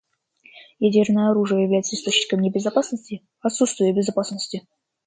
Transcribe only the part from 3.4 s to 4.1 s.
а отсутствия